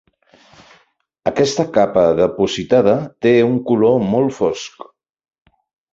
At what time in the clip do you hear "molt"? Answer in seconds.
4.15-4.37